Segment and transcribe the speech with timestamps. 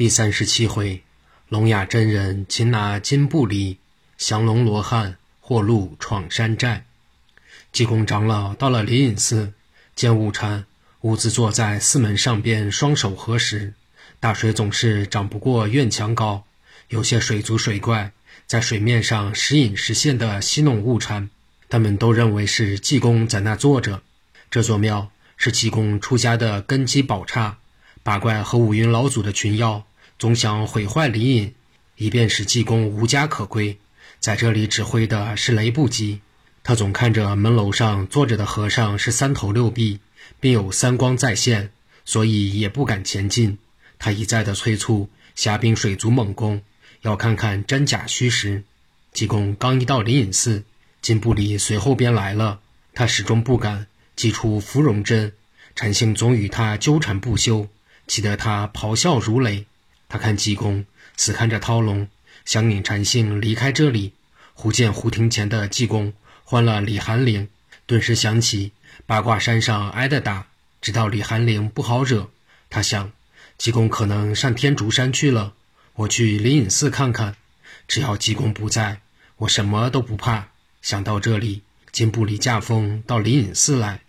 [0.00, 1.02] 第三十七回，
[1.50, 3.76] 聋哑真人擒拿金布里，
[4.16, 6.86] 降龙罗汉获路闯山寨。
[7.70, 9.52] 济公长老到了灵隐寺，
[9.94, 10.64] 见悟禅
[11.02, 13.74] 兀自坐在寺门上边，双手合十。
[14.18, 16.46] 大水总是涨不过院墙高，
[16.88, 18.12] 有些水族水怪
[18.46, 21.28] 在水面上时隐时现地戏弄悟禅，
[21.68, 24.00] 他们都认为是济公在那坐着。
[24.50, 27.58] 这座庙是济公出家的根基宝刹，
[28.02, 29.84] 八怪和五云老祖的群妖。
[30.20, 31.54] 总想毁坏灵隐，
[31.96, 33.78] 以便使济公无家可归。
[34.18, 36.20] 在这里指挥的是雷不及，
[36.62, 39.98] 他总看着门楼上坐着的和尚是三头六臂，
[40.38, 41.70] 并有三光在现，
[42.04, 43.56] 所以也不敢前进。
[43.98, 46.60] 他一再的催促虾兵水族猛攻，
[47.00, 48.62] 要看看真假虚实。
[49.14, 50.64] 济公刚一到灵隐寺，
[51.00, 52.60] 金布里随后便来了，
[52.92, 55.32] 他始终不敢祭出芙蓉针，
[55.74, 57.68] 禅性总与他纠缠不休，
[58.06, 59.64] 气得他咆哮如雷。
[60.10, 60.84] 他看济公
[61.16, 62.08] 死看着涛龙，
[62.44, 64.12] 想引禅性离开这里。
[64.54, 66.12] 忽见湖亭前的济公
[66.44, 67.48] 换了李寒灵，
[67.86, 68.72] 顿时想起
[69.06, 70.48] 八卦山上挨的打，
[70.82, 72.28] 知道李寒灵不好惹。
[72.68, 73.12] 他想，
[73.56, 75.54] 济公可能上天竺山去了，
[75.94, 77.36] 我去灵隐寺看看。
[77.86, 79.00] 只要济公不在，
[79.36, 80.48] 我什么都不怕。
[80.82, 81.62] 想到这里，
[81.92, 84.00] 金布离驾风到灵隐寺来。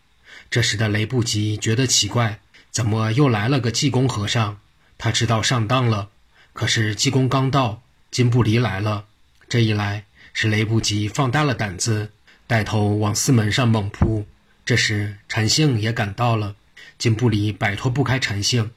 [0.49, 2.39] 这时的雷不及觉得奇怪，
[2.71, 4.60] 怎么又来了个济公和尚？
[5.03, 6.09] 他知道上当了，
[6.53, 9.05] 可是济公刚到，金不离来了。
[9.49, 12.11] 这一来是雷不及放大了胆子，
[12.45, 14.27] 带头往寺门上猛扑。
[14.63, 16.55] 这时禅性也赶到了，
[16.99, 18.69] 金不离摆脱不开禅性，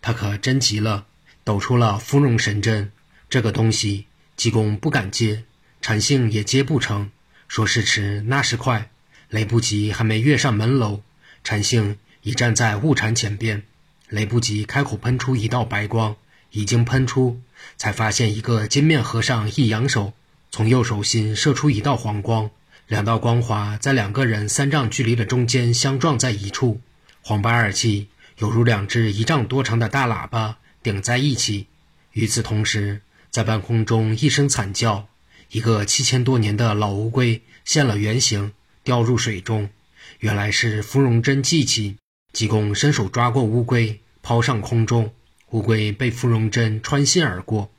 [0.00, 1.06] 他可真急了，
[1.42, 2.92] 抖出了芙蓉神针。
[3.28, 5.42] 这个东西济公不敢接，
[5.80, 7.10] 禅性也接不成。
[7.48, 8.88] 说时迟，那时快，
[9.30, 11.02] 雷不及还没跃上门楼，
[11.42, 13.64] 禅性已站在悟禅前边。
[14.12, 16.14] 雷不及开口喷出一道白光，
[16.50, 17.40] 已经喷出，
[17.78, 20.12] 才发现一个金面和尚一扬手，
[20.50, 22.50] 从右手心射出一道黄光，
[22.86, 26.78] 两道光华在两个人三丈距离的中间相撞在一处，
[27.22, 31.68] 黄白二气犹如两只一丈多长的大喇叭顶在一起。
[32.12, 35.08] 与此同时，在半空中一声惨叫，
[35.50, 38.52] 一个七千多年的老乌龟现了原形，
[38.84, 39.70] 掉入水中，
[40.18, 41.96] 原来是芙蓉针祭起。
[42.34, 45.12] 济公伸手抓过乌龟，抛上空中，
[45.50, 47.70] 乌龟被芙蓉针穿心而过。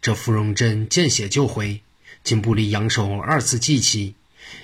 [0.00, 1.80] 这芙蓉针见血就回。
[2.22, 4.14] 金布离扬手二次记起，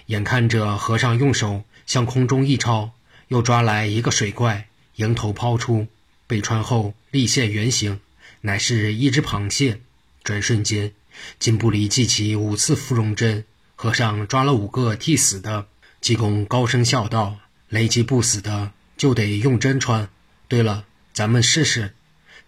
[0.07, 2.91] 眼看着和尚用手向空中一抄，
[3.29, 4.67] 又抓来一个水怪，
[4.97, 5.87] 迎头抛出，
[6.27, 8.01] 被穿后立现原形，
[8.41, 9.81] 乃是一只螃蟹。
[10.23, 10.93] 转瞬间，
[11.39, 15.67] 金布离记起五次芙蓉针，和尚抓了五个替死的。
[16.01, 17.37] 济公高声笑道
[17.69, 20.09] ：“雷击不死的。”就得用针穿。
[20.49, 20.85] 对了，
[21.17, 21.95] 咱们试试。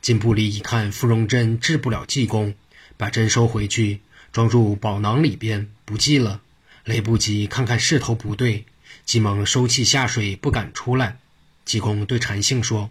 [0.02, 2.54] 金布离一看芙蓉针治不了济公，
[2.98, 6.42] 把针收回去，装入宝囊里边，不济了。
[6.84, 8.66] 雷不及看看势头不对，
[9.06, 11.16] 急忙收气下水，不敢出来。
[11.64, 12.90] 济公对禅性说：“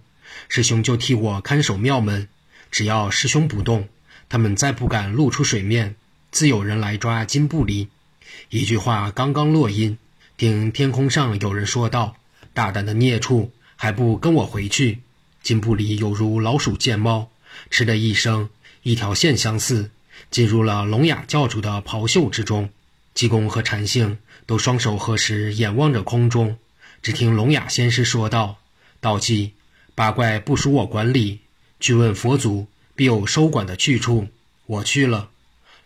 [0.50, 2.28] 师兄就替我看守庙门，
[2.72, 3.88] 只要师兄不动，
[4.30, 5.96] 他们再不敢露出水面，
[6.32, 7.88] 自有人来抓金布离。”
[8.50, 10.00] 一句话刚刚落音，
[10.38, 12.18] 听天空上有人说道。
[12.56, 15.02] 大胆的孽畜，还不跟我回去！
[15.48, 17.32] 金布离犹如老鼠见猫，
[17.72, 18.50] 嗤的一声，
[18.84, 19.92] 一条线相似，
[20.30, 22.70] 进入了聋哑教主的袍袖之中。
[23.14, 26.58] 济公和禅性都双手合十，眼望着空中。
[27.02, 28.58] 只听聋哑仙师说道
[29.00, 29.54] ：“道济，
[29.96, 31.40] 八怪不属我管理，
[31.80, 34.28] 去问佛祖，必有收管的去处。
[34.66, 35.30] 我去了。”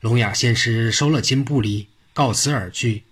[0.02, 3.04] 聋哑仙师收了金布离，告辞而去。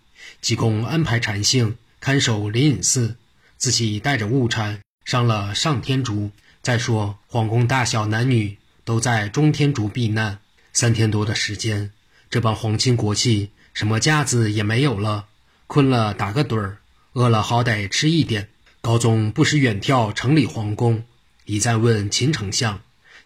[0.41, 3.17] 济公安排禅性看守灵隐寺。
[3.55, 6.29] 自己带着悟禅上了上天竺。
[6.61, 10.37] 再说，皇宫大小男女都在中天竺避难
[10.71, 11.91] 三天多的时间，
[12.29, 15.25] 这帮皇亲国戚什么架子也没有了，
[15.65, 16.77] 困了打个盹儿，
[17.13, 18.49] 饿了好歹吃一点。
[18.81, 21.03] 高宗不时远眺城里皇宫，
[21.45, 22.79] 一再问秦丞相：“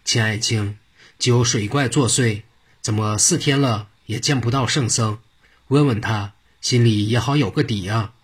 [0.06, 0.78] 秦爱卿，
[1.24, 2.44] 有水怪作祟，
[2.80, 5.18] 怎么四天了也见不到圣僧？
[5.68, 6.32] 问问他，
[6.62, 8.14] 心里也好有个底啊。”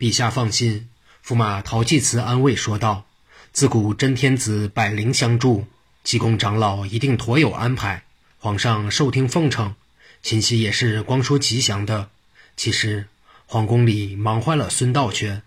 [0.00, 0.88] 陛下放心。
[1.24, 3.06] 驸马陶济慈安慰说道
[3.54, 5.66] ：“自古真天子百灵相助，
[6.02, 8.02] 济公长老一定妥有安排。
[8.38, 9.76] 皇上受听奉承，
[10.20, 12.10] 秦熙也是光说吉祥的。
[12.56, 13.06] 其实
[13.46, 15.42] 皇宫里忙坏了孙道全，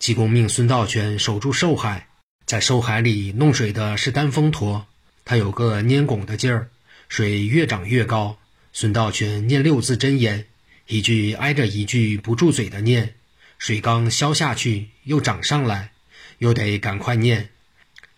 [0.00, 2.08] 济公命孙道全守住寿海，
[2.44, 4.84] 在寿海里弄水的是丹峰陀，
[5.24, 6.70] 他有个拈拱的劲儿，
[7.08, 8.36] 水越涨越高。
[8.72, 10.46] 孙道全念六字真言，
[10.88, 13.14] 一句挨着一句不住嘴的念。”
[13.58, 15.92] 水刚消下去，又涨上来，
[16.38, 17.50] 又得赶快念。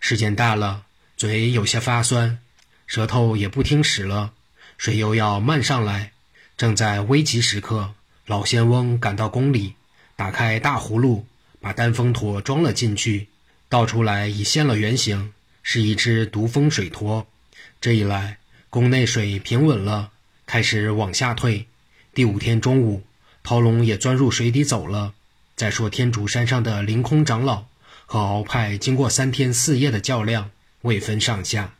[0.00, 0.84] 时间大了，
[1.16, 2.38] 嘴有些发酸。
[2.86, 4.32] 舌头也不听使了，
[4.78, 6.12] 水又要漫上来。
[6.56, 7.94] 正在危急时刻，
[8.26, 9.74] 老仙翁赶到宫里，
[10.14, 11.26] 打开大葫芦，
[11.60, 13.28] 把丹峰驼装了进去，
[13.68, 17.26] 倒出来已现了原形，是一只毒风水驼。
[17.80, 18.38] 这一来，
[18.70, 20.10] 宫内水平稳了，
[20.46, 21.66] 开始往下退。
[22.14, 23.02] 第五天中午，
[23.42, 25.12] 陶龙也钻入水底走了。
[25.56, 27.64] 再说天竺山上的凌空长老
[28.04, 30.50] 和鳌派，经过三天四夜的较量，
[30.82, 31.72] 未分上下。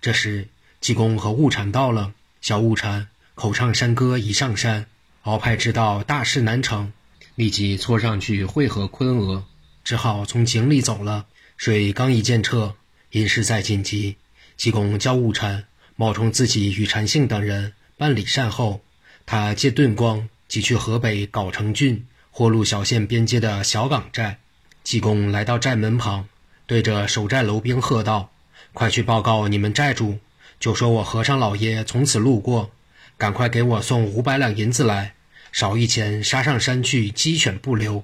[0.00, 0.48] 这时，
[0.80, 2.14] 济公和悟禅到了。
[2.40, 4.86] 小悟禅口唱山歌，已上山。
[5.24, 6.94] 鳌派知道大事难成，
[7.34, 9.44] 立即搓上去会合昆娥，
[9.84, 11.26] 只好从井里走了。
[11.58, 12.76] 水刚一见彻，
[13.10, 14.16] 因事在紧急，
[14.56, 15.64] 济公叫悟禅
[15.96, 18.80] 冒充自己与禅性等人办理善后。
[19.26, 22.06] 他借遁光，即去河北藁城郡
[22.38, 24.38] 霍路小县边界的小岗寨。
[24.84, 26.28] 济公来到寨门旁，
[26.66, 28.30] 对着守寨楼兵喝道
[28.72, 30.20] ：“快去报告你们寨主，
[30.60, 32.70] 就说我和尚老爷从此路过，
[33.16, 35.14] 赶快给我送五百两银子来，
[35.50, 38.00] 少一钱杀上山去，鸡犬不留。”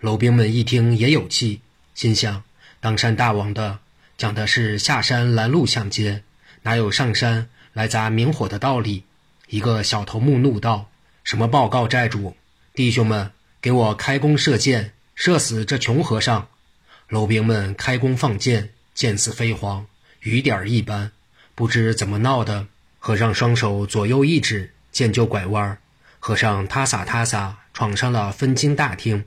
[0.00, 1.62] 楼兵们一听也有气，
[1.94, 2.42] 心想：
[2.80, 3.78] 当山大王的
[4.18, 6.22] 讲的是下山拦路抢劫，
[6.64, 9.04] 哪有上山来砸明火的道理？
[9.48, 10.90] 一个小头目怒道
[11.24, 12.36] ：“什么报告寨主？
[12.74, 13.30] 弟兄们，
[13.60, 16.48] 给我开弓射箭，射死这穷和尚！”
[17.08, 19.84] 楼兵们开弓放箭，箭似飞蝗，
[20.20, 21.10] 雨点一般。
[21.54, 22.66] 不知怎么闹的，
[22.98, 25.76] 和尚双手左右一指，箭就拐弯，
[26.18, 29.24] 和尚他撒他撒，闯上了分金大厅。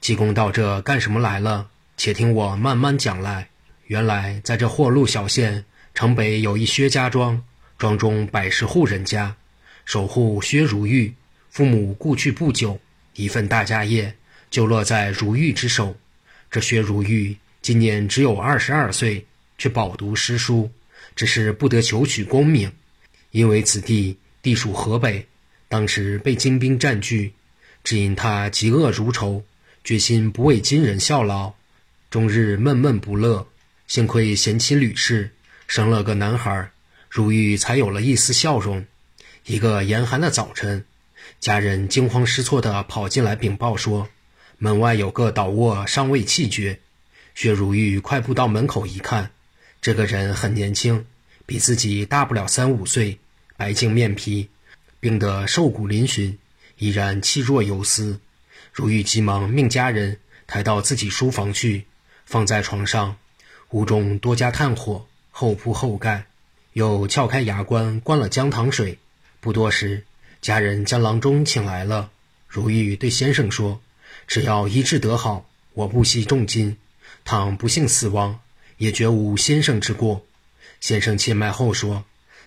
[0.00, 1.68] 济公到这干什么来了？
[1.96, 3.48] 且听我慢慢讲来。
[3.86, 7.42] 原来在这霍路小县城北有一薛家庄，
[7.78, 9.36] 庄中百十户人家。
[9.84, 11.14] 守护薛如玉，
[11.50, 12.80] 父母故去不久，
[13.16, 14.14] 一份大家业
[14.50, 15.96] 就落在如玉之手。
[16.50, 19.26] 这薛如玉今年只有二十二岁，
[19.58, 20.70] 却饱读诗书，
[21.16, 22.70] 只是不得求取功名。
[23.32, 25.26] 因为此地地属河北，
[25.68, 27.32] 当时被金兵占据，
[27.82, 29.44] 只因他嫉恶如仇，
[29.82, 31.52] 决心不为金人效劳，
[32.08, 33.46] 终日闷闷不乐。
[33.88, 35.30] 幸亏贤妻吕氏
[35.66, 36.70] 生了个男孩，
[37.10, 38.84] 如玉才有了一丝笑容。
[39.44, 40.84] 一个严寒的早晨，
[41.40, 44.08] 家人惊慌失措地跑进来禀报说，
[44.58, 46.80] 门外有个倒卧，尚未气绝。
[47.34, 49.30] 薛如玉快步到门口一看，
[49.80, 51.04] 这个人很年轻，
[51.44, 53.18] 比自己大不了三五岁，
[53.56, 54.48] 白净面皮，
[54.98, 56.36] 病得瘦骨嶙峋，
[56.78, 58.18] 依然气若游丝。
[58.72, 61.86] 如玉急忙命家人抬到自己书房去，
[62.24, 63.16] 放在床上，
[63.70, 66.26] 屋中多加炭火，后铺后盖，
[66.72, 68.98] 又撬开牙关，灌了姜糖水。
[69.40, 70.04] 不多时，
[70.46, 72.12] 家人将郎中请来了。
[72.46, 73.80] 如玉对先生说
[74.28, 76.76] ：“只要医治得好，我不惜重金。
[77.24, 78.38] 倘不幸死亡，
[78.76, 80.24] 也绝无先生之过。”
[80.80, 82.04] 先生切脉后说：“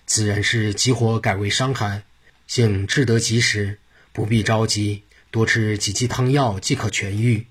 [0.08, 2.02] 此人是急火改为伤寒，
[2.46, 3.78] 幸治得及时，
[4.14, 7.48] 不必着急，多吃几剂汤药即可痊愈。”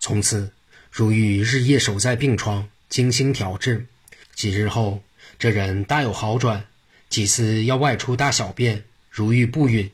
[0.00, 0.50] 从此，
[0.90, 3.86] 如玉日夜守在病床，精心调治。
[4.34, 5.04] 几日后，
[5.38, 6.64] 这人大有好转，
[7.08, 8.82] 几次要外出大小便。
[9.14, 9.90] 如遇不允，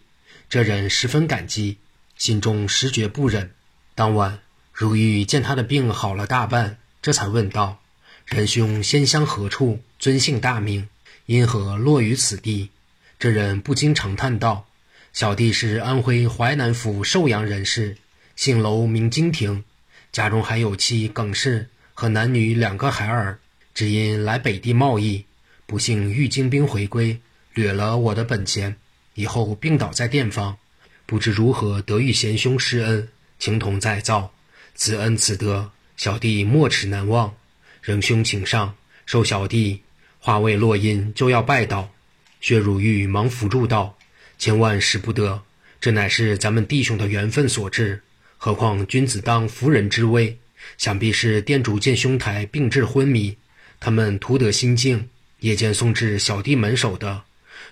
[0.48, 1.78] 这人十分感激，
[2.16, 3.50] 心中实觉不忍。
[3.96, 4.38] 当晚，
[4.72, 7.80] 如玉见他的病好了大半，这才问道
[8.24, 9.80] ：“仁兄先乡何处？
[9.98, 10.88] 尊姓大名？
[11.26, 12.70] 因何落于此地？”
[13.18, 14.68] 这人不禁长叹道
[15.12, 17.96] ：“小弟是安徽淮南府寿阳人士，
[18.36, 19.64] 姓楼，名金亭，
[20.12, 23.40] 家中还有妻耿氏和男女两个孩儿。
[23.74, 25.24] 只因来北地贸易，
[25.66, 27.20] 不幸遇金兵回归，
[27.52, 28.76] 掠了我的本钱。”
[29.18, 30.56] 以后病倒在店方，
[31.04, 33.08] 不知如何得遇贤兄施恩，
[33.40, 34.32] 情同再造。
[34.76, 37.34] 此恩此德，小弟没齿难忘。
[37.82, 39.82] 仁兄请上，受小弟
[40.20, 41.90] 话未落音，就要拜倒。
[42.40, 43.98] 薛如玉忙扶住道
[44.38, 45.42] ：“千万使不得，
[45.80, 48.00] 这乃是咱们弟兄的缘分所致。
[48.36, 50.38] 何况君子当夫人之位，
[50.76, 53.36] 想必是店主见兄台病至昏迷，
[53.80, 55.08] 他们图得心静，
[55.40, 57.24] 夜间送至小弟门首的。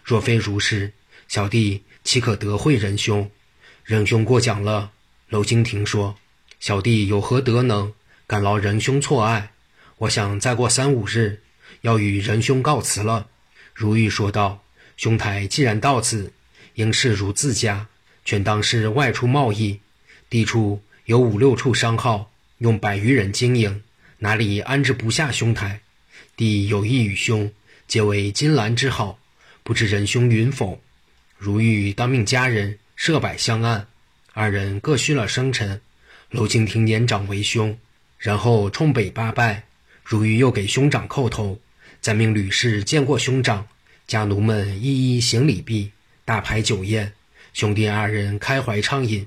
[0.02, 0.92] 若非如是。”
[1.28, 3.30] 小弟岂可得会仁兄？
[3.84, 4.92] 仁兄过奖了。
[5.28, 6.16] 娄京亭说
[6.60, 7.92] ：“小弟有何德能，
[8.28, 9.50] 敢劳仁兄错爱？
[9.98, 11.42] 我想再过三五日，
[11.80, 13.26] 要与仁兄告辞了。”
[13.74, 14.62] 如玉说道
[14.96, 16.32] ：“兄台既然到此，
[16.74, 17.88] 应视如自家，
[18.24, 19.80] 全当是外出贸易。
[20.30, 23.82] 地处有五六处商号，用百余人经营，
[24.18, 25.80] 哪里安置不下兄台？
[26.36, 27.52] 弟有意与兄
[27.88, 29.18] 结为金兰之好，
[29.64, 30.80] 不知仁兄允否？”
[31.38, 33.86] 如玉当命家人设摆香案，
[34.32, 35.80] 二人各续了生辰。
[36.30, 37.78] 娄敬亭年长为兄，
[38.18, 39.64] 然后冲北八拜。
[40.02, 41.60] 如玉又给兄长叩头，
[42.00, 43.68] 再命吕氏见过兄长，
[44.06, 45.92] 家奴们一一行礼毕，
[46.24, 47.12] 大排酒宴，
[47.52, 49.26] 兄弟二人开怀畅饮，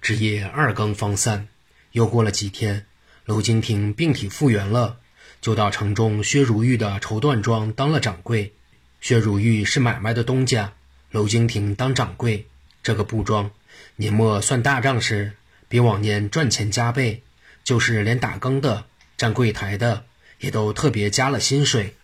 [0.00, 1.48] 至夜二更方散。
[1.92, 2.86] 又过了几天，
[3.26, 4.98] 娄敬亭病体复原了，
[5.40, 8.52] 就到城中薛如玉的绸缎庄当了掌柜。
[9.00, 10.72] 薛如玉是买卖的东家，
[11.10, 12.46] 娄京亭当掌柜。
[12.82, 13.50] 这个布庄
[13.96, 15.32] 年末算大账时，
[15.68, 17.22] 比往年赚钱加倍，
[17.62, 18.84] 就是连打更的、
[19.16, 20.04] 站柜台的，
[20.38, 21.94] 也都特别加了薪水。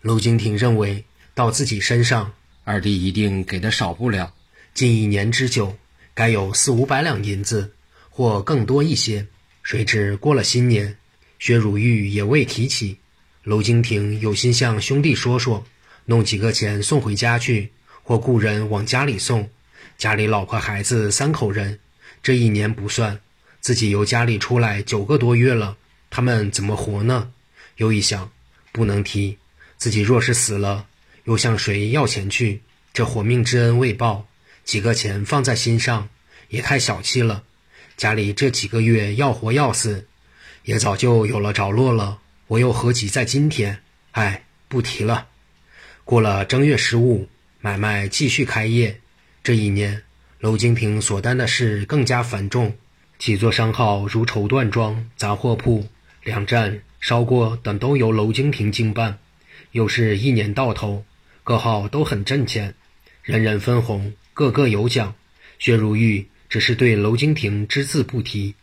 [0.00, 1.04] 娄京亭认为，
[1.34, 2.32] 到自己身上，
[2.64, 4.32] 二弟一定给的少不了，
[4.74, 5.76] 近一年之久，
[6.14, 7.72] 该有四五百两银子，
[8.10, 9.26] 或更多一些。
[9.62, 10.96] 谁知过了新年，
[11.38, 12.98] 薛如玉也未提起。
[13.44, 15.66] 娄京亭有心向兄弟说说，
[16.06, 17.70] 弄几个钱送回家去，
[18.02, 19.48] 或雇人往家里送。
[19.98, 21.78] 家里老婆孩子三口人，
[22.22, 23.20] 这一年不算，
[23.60, 25.76] 自己由家里出来九个多月了，
[26.10, 27.30] 他们怎么活呢？
[27.76, 28.30] 又一想，
[28.72, 29.38] 不能提，
[29.78, 30.86] 自己若是死了，
[31.24, 32.60] 又向谁要钱去？
[32.92, 34.26] 这活命之恩未报，
[34.64, 36.08] 几个钱放在心上，
[36.48, 37.42] 也太小气了。
[37.96, 40.06] 家里这几个月要活要死，
[40.64, 42.18] 也早就有了着落了。
[42.48, 43.80] 我又何急在今天？
[44.10, 45.28] 哎，不提了。
[46.04, 47.28] 过了正月十五，
[47.62, 49.00] 买卖继续开业。
[49.42, 50.02] 这一年，
[50.40, 52.76] 娄京亭所担的事更加繁重，
[53.18, 55.88] 几座商号如绸缎庄、杂货铺、
[56.24, 59.18] 粮站、烧锅等都由娄京亭经办。
[59.70, 61.04] 又是一年到头，
[61.44, 62.74] 各号都很挣钱，
[63.22, 65.14] 人人分红，个个有奖。
[65.58, 66.26] 薛如玉。
[66.48, 68.54] 只是对娄京亭只字不提。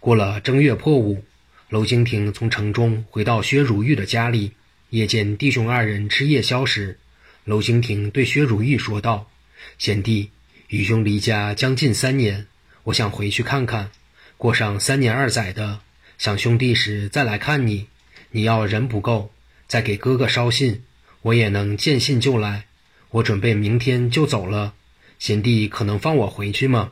[0.00, 1.22] 过了正月破五，
[1.68, 4.50] 娄京亭从城中回到薛如玉的家里，
[4.90, 6.98] 夜见弟兄二人吃夜宵时，
[7.46, 9.30] 娄京亭对薛如玉说道
[9.78, 10.30] ：“贤弟，
[10.66, 12.48] 愚兄离家将近三年，
[12.82, 13.92] 我想回去看看，
[14.36, 15.78] 过上三年二载的，
[16.18, 17.86] 想兄弟时再来看你。
[18.32, 19.30] 你要人不够，
[19.68, 20.82] 再给哥哥捎信，
[21.22, 22.66] 我也能见信就来。
[23.10, 24.74] 我准备明天就走了，
[25.20, 26.90] 贤弟可能放我回去吗？”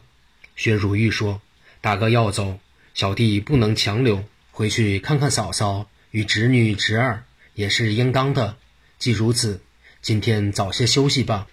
[0.54, 1.42] 薛如玉说
[1.82, 2.60] ：“大哥要走，
[2.94, 8.56] 小弟不能强留，回去看看嫂嫂与侄女侄儿也是应当的。
[9.00, 9.60] 既如此，
[10.04, 11.46] 今天早些休息吧。”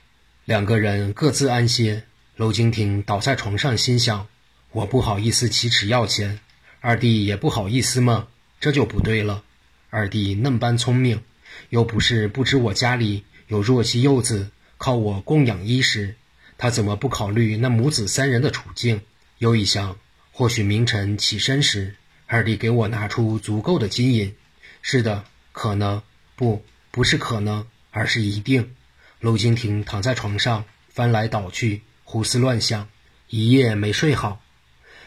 [0.44, 2.04] 两个人各自安歇。
[2.36, 4.28] 娄京亭倒在床上，心想
[4.74, 6.42] ：“我不好意思启齿要钱，
[6.82, 8.28] 二弟也不好意思吗？
[8.60, 9.46] 这就不对了。
[9.90, 11.22] 二弟嫩般聪明，
[11.70, 16.16] 又不是不知我家里有弱妻幼子，靠我供养衣食。”
[16.60, 19.00] 他怎么不考虑那母子三人的处境？
[19.38, 19.98] 又一想，
[20.34, 21.96] 或许明晨起身时，
[22.28, 24.36] 二弟给我拿出足够的金银。
[24.82, 26.04] 是的，可能
[26.36, 28.74] 不，不是可能，而是一定。
[29.20, 32.90] 娄京亭躺在床上，翻来倒去，胡思乱想，
[33.30, 34.42] 一夜没睡好。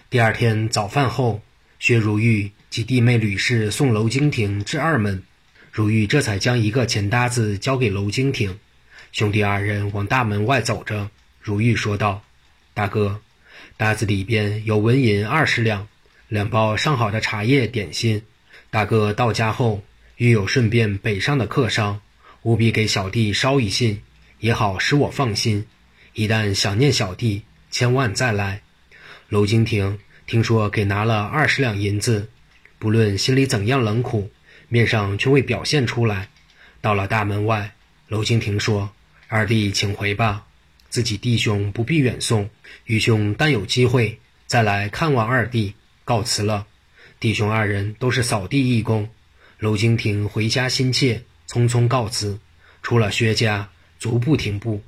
[0.09, 1.43] 第二天早饭后，
[1.81, 5.23] 薛如玉及弟妹吕氏送娄京亭至二门，
[5.73, 8.57] 如玉这才将一个钱搭子交给娄京亭。
[9.11, 11.11] 兄弟二人往大门外走着。
[11.41, 12.23] 如玉说道
[12.73, 13.21] ：“大哥，
[13.76, 15.87] 搭子里边有纹银二十两，
[16.29, 18.23] 两包上好的茶叶点心。
[18.71, 19.85] 大哥到家后，
[20.17, 22.00] 遇有顺便北上的客商，
[22.44, 24.00] 务必给小弟捎一信，
[24.38, 25.66] 也好使我放心。
[26.14, 28.62] 一旦想念小弟，千万再来。”
[29.28, 32.28] 娄京亭听说给拿了二十两银子，
[32.78, 34.30] 不论心里怎样冷苦，
[34.68, 36.28] 面上却未表现出来。
[36.80, 37.74] 到了大门外，
[38.08, 38.90] 娄京亭说
[39.28, 40.44] ：“二弟，请回吧。”
[40.90, 42.48] 自己弟兄不必远送，
[42.84, 45.74] 愚兄但有机会再来看望二弟，
[46.04, 46.66] 告辞了。
[47.18, 49.08] 弟兄二人都是扫地义工，
[49.58, 52.38] 娄京亭回家心切，匆匆告辞，
[52.82, 54.82] 出了薛家，足不停步。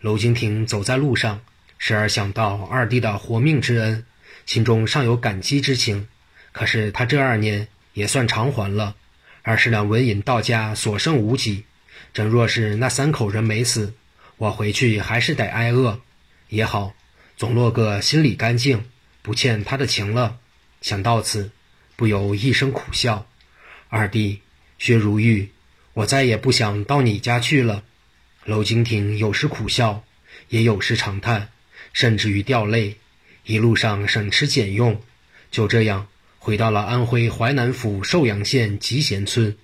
[0.00, 1.40] 娄京亭走在路上，
[1.78, 4.04] 时而想到二弟的活命之恩，
[4.44, 6.08] 心中尚有感激之情。
[6.52, 8.94] 可是他这二年也算偿还了，
[9.42, 11.64] 二十两纹银到家所剩无几，
[12.12, 13.94] 真若是那三口人没死。
[14.36, 16.00] 我回去还是得挨饿，
[16.48, 16.94] 也好，
[17.36, 18.84] 总落个心里干净，
[19.22, 20.38] 不欠他的情了。
[20.82, 21.50] 想到此，
[21.96, 23.26] 不由一声苦笑。
[23.88, 24.42] 二弟
[24.78, 25.50] 薛如玉，
[25.96, 27.82] 我再也不想到你家去了。
[28.44, 30.04] 娄京亭有时苦笑，
[30.50, 31.48] 也有时长叹，
[31.94, 32.98] 甚至于掉泪。
[33.46, 35.00] 一路上省吃俭用，
[35.50, 36.06] 就这样
[36.38, 39.56] 回到了安徽淮南府寿阳县集贤村。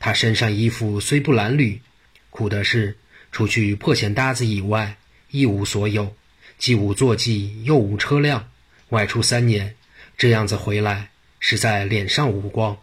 [0.00, 1.80] 他身上衣服虽不褴褛，
[2.30, 2.96] 苦的是。
[3.30, 4.96] 除去破钱搭子以外，
[5.30, 6.16] 一无所有，
[6.56, 8.48] 既无坐骑，又无车辆。
[8.88, 9.74] 外出三年，
[10.16, 11.10] 这样子回来，
[11.40, 12.78] 实在脸上无光。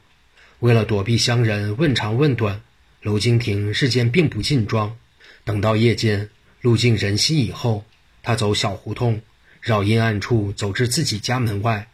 [0.60, 2.62] 为了躲避乡人问长问短，
[3.01, 4.98] 娄京亭日间并不进庄。
[5.43, 6.29] 等到夜间
[6.62, 7.84] 路尽人稀以后，
[8.22, 9.22] 他走小胡同，
[9.60, 11.88] 绕阴暗处走至自己家门外，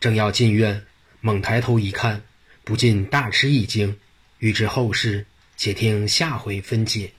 [0.00, 0.84] 正要进院，
[1.20, 2.22] 猛抬头一看，
[2.62, 3.96] 不禁大吃一惊。
[4.38, 5.26] 欲知后事，
[5.56, 7.12] 且听下回分解。